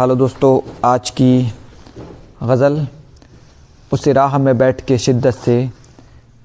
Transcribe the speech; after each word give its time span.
Hello 0.00 0.16
दोस्तों, 0.16 0.70
आज 0.84 1.10
की 1.10 1.52
गज़ल, 2.42 2.86
उस 3.92 4.08
राह 4.08 4.38
में 4.38 4.58
बैठ 4.58 4.84
के 4.84 4.98
शिद्दत 4.98 5.34
से 5.34 5.70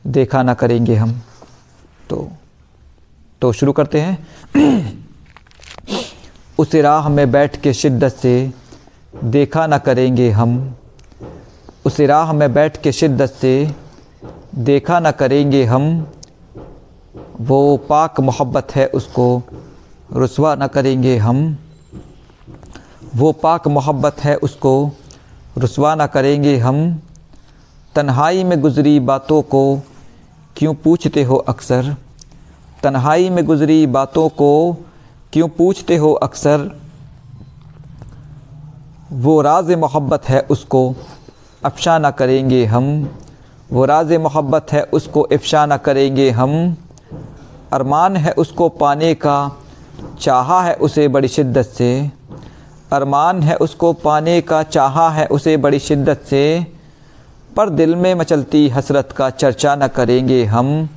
देखा 0.08 0.44
ना 0.44 0.54
करेंगे 0.54 0.96
हम। 0.96 1.22
तो 2.10 2.32
तो 3.42 3.52
शुरू 3.52 3.72
करते 3.72 4.02
हैं। 4.02 4.28
उस 6.60 6.76
राह 6.76 7.10
में 7.10 7.32
बैठ 7.32 7.62
के 7.62 7.74
शिद्दत 7.74 8.10
से 8.10 8.54
देखा 9.24 9.68
ना 9.68 9.78
करेंगे 9.78 10.32
हम। 10.32 10.76
उस 11.86 12.00
राह 12.00 12.34
में 12.34 12.54
बैठ 12.54 12.82
के 12.82 12.92
शिद्दत 12.92 13.30
से 13.42 13.76
देखा 14.56 15.00
ना 15.00 15.12
करेंगे 15.12 15.66
हम। 15.66 16.08
वो 17.42 17.78
पाक 17.78 18.20
मोहब्बत 18.20 18.68
है, 18.76 18.88
उसको 18.88 19.44
रुसवा 20.14 20.56
ना 20.56 20.68
करेंगे 20.68 21.18
हम। 21.18 21.58
वो 23.16 23.32
पाक 23.32 23.68
मोहब्बत 23.68 24.20
है 24.20 24.36
उसको 24.36 24.92
रुसवा 25.58 25.96
ना 25.96 26.08
करेंगे 26.08 26.58
हम। 26.58 27.02
तन्हाई 27.96 28.44
में 28.44 28.62
गुज़री 28.62 29.00
बातों 29.00 29.42
को 29.42 29.82
क्यों 30.58 30.74
पूछते 30.74 31.24
हो 31.24 31.36
अक्सर? 31.36 31.96
तन्हाई 32.84 33.30
में 33.30 33.46
गुज़री 33.46 33.88
बातों 33.88 34.30
को 34.30 34.78
क्यों 35.34 35.48
पूछते 35.48 35.98
हो 35.98 36.14
अक्सर? 36.14 36.80
वो 39.12 39.42
राज 39.42 39.72
मोहब्बत 39.72 40.30
है 40.30 40.42
उसको 40.42 40.96
अफशा 41.66 41.98
ना 41.98 42.12
करेंगे 42.12 42.66
हम। 42.66 43.10
वो 43.72 43.86
राज 43.86 44.14
मोहब्बत 44.14 44.72
है 44.72 44.84
उसको 44.84 45.22
अफशा 45.22 45.66
ना 45.66 45.78
करेंगे 45.78 46.30
हम। 46.30 46.78
अरमान 47.72 48.18
है 48.18 48.32
उसको 48.32 48.70
पाने 48.70 49.14
का, 49.16 49.52
चाहा 50.22 50.64
है 50.64 50.74
उसे 50.76 51.08
बड़ी 51.08 51.28
शिद्दत 51.28 51.66
से। 51.66 52.12
अरमान 52.94 53.44
है 53.44 53.56
उसको 53.56 53.94
पाने 53.94 54.42
का 54.42 54.64
चाहा 54.64 55.10
है, 55.10 55.26
उसे 55.26 55.58
बड़ी 55.58 55.80
शिद्दत 55.80 56.22
से। 56.30 56.68
पर 57.56 57.70
दिल 57.70 57.96
में 57.96 58.16
मचलती 58.16 58.70
हसरत 58.70 59.12
का 59.12 59.30
चर्चा 59.30 59.76
न 59.76 59.88
करेंगे 59.88 60.46
हम। 60.46 60.90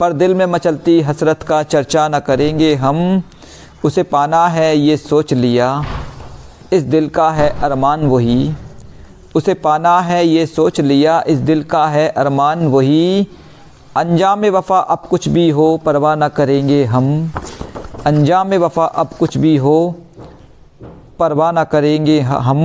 पर 0.00 0.12
दिल 0.12 0.34
में 0.34 0.46
मचलती 0.46 1.00
हसरत 1.00 1.42
का 1.42 1.62
चर्चा 1.62 2.08
न 2.08 2.18
करेंगे 2.18 2.74
हम। 2.74 3.22
उसे 3.84 4.02
पाना 4.02 4.48
है, 4.48 4.76
ये 4.76 4.96
सोच 4.96 5.32
लिया। 5.32 5.84
इस 6.72 6.82
दिल 6.82 7.08
का 7.08 7.30
है 7.30 7.60
अरमान 7.62 8.06
वही। 8.06 8.52
उसे 9.34 9.54
पाना 9.54 10.00
है, 10.00 10.26
ये 10.26 10.46
सोच 10.46 10.80
लिया। 10.80 11.24
इस 11.28 11.38
दिल 11.38 11.62
का 11.62 11.86
है 11.86 12.08
अरमान 12.08 12.66
वही। 12.66 13.28
अंजाम 13.96 14.46
वफ़ा 14.46 14.78
अब 14.78 14.98
कुछ 15.10 15.28
भी 15.28 15.50
हो, 15.50 15.80
परवाह 15.84 16.14
ना 16.14 16.28
करेंगे 16.28 16.84
हम। 16.84 17.32
अंजाम 18.06 18.54
वफ़ा 18.54 18.84
अब 18.84 19.10
कुछ 19.18 19.38
भी 19.38 19.56
हो 19.56 19.94
परवाह 21.22 21.52
ना 21.52 21.64
करेंगे। 21.64 22.20
हम 22.20 22.60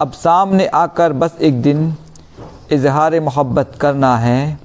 अब 0.00 0.12
सामने 0.12 0.66
आकर 0.76 1.12
बस 1.14 1.36
एक 1.40 1.62
दिन 1.62 1.94
इजहार 2.72 3.20
मोहब्बत 3.20 3.72
करना 3.80 4.16
है। 4.16 4.58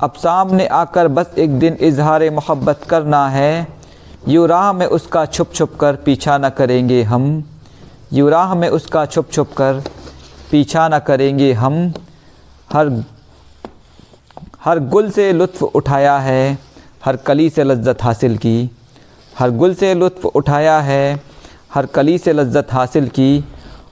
अब 0.00 0.12
सामने 0.18 0.66
आकर 0.74 1.08
बस 1.08 1.34
एक 1.38 1.58
दिन 1.58 1.76
इजहार 1.80 2.30
मोहब्बत 2.30 2.80
करना 2.90 3.26
है। 3.28 3.66
यू 4.28 4.46
राह 4.46 4.72
में 4.72 4.86
उसका 4.88 5.24
छुप 5.26 5.52
छुप 5.54 5.74
कर 5.80 5.96
पीछा 5.96 6.38
ना 6.38 6.48
करेंगे 6.50 7.02
हम। 7.02 7.24
यू 8.12 8.28
राह 8.28 8.54
में 8.54 8.68
उसका 8.68 9.04
छुप 9.06 9.30
छुप 9.32 9.52
कर 9.52 9.82
पीछा 10.50 10.88
ना 10.88 10.98
करेंगे 10.98 11.52
हम। 11.52 11.92
हर 12.72 12.90
हर 14.64 14.78
गुल 14.88 15.10
से 15.10 15.32
लुत्फ़ 15.32 15.64
उठाया 15.64 16.16
है। 16.18 16.58
हर 17.04 17.16
कली 17.16 17.48
से 17.50 17.64
लज्जत 17.64 18.02
हासिल 18.02 18.36
की। 18.38 18.70
हर 19.38 19.50
गुल 19.50 19.74
से 19.74 19.94
लुत्फ़ 19.94 20.26
उठाया 20.26 20.78
है। 20.80 21.33
हर 21.74 21.86
कली 21.86 22.18
से 22.18 22.32
लज्जत 22.32 22.66
हासिल 22.72 23.08
की। 23.08 23.44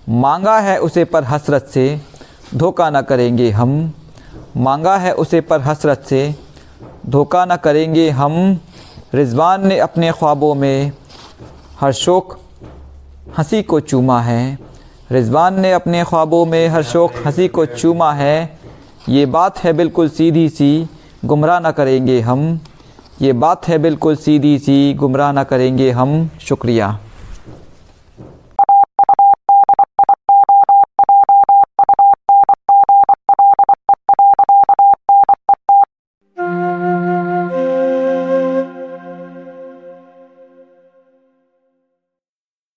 मांगा 0.08 0.58
है 0.58 0.78
उसे 0.78 1.04
पर 1.04 1.24
हसरत 1.24 1.66
से, 1.74 2.00
धोखा 2.54 2.90
ना 2.90 3.02
करेंगे 3.02 3.50
हम। 3.50 3.92
मांगा 4.56 4.96
है 4.96 5.14
उसे 5.14 5.40
पर 5.40 5.60
हसरत 5.60 6.04
से, 6.08 6.34
धोखा 7.06 7.44
ना 7.44 7.56
करेंगे 7.56 8.10
हम। 8.10 8.60
रिजवान 9.14 9.66
ने 9.66 9.78
अपने 9.78 10.12
ख्वाबों 10.12 10.54
में 10.54 10.92
हर 11.80 11.92
शोक, 11.92 12.38
हँसी 13.38 13.62
को 13.62 13.80
चूमा 13.80 14.20
है। 14.20 14.58
रिजवान 15.12 15.60
ने 15.60 15.72
अपने 15.72 16.04
ख्वाबों 16.04 16.46
में 16.46 16.68
हर 16.68 16.82
शोक, 16.82 17.12
हँसी 17.26 17.48
को 17.48 17.66
चूमा 17.66 18.12
है। 18.12 18.58
ये 19.08 19.26
बात 19.26 19.58
है 19.58 19.72
बिल्कुल 19.72 20.08
सीधी 20.08 20.48
सी, 20.48 20.88
गुमराह 21.24 21.60
ना 21.60 21.70
करेंगे 21.70 22.20
हम। 22.20 22.60
ये 23.22 23.32
बात 23.32 23.68
है 23.68 23.78
बिल्कुल 23.78 24.16
सीधी 24.16 24.58
सी, 24.58 24.94
गुमराह 24.94 25.32
ना 25.32 25.44
करेंगे 25.44 25.90
हम। 25.90 26.30
शुक्रिया। 26.40 26.98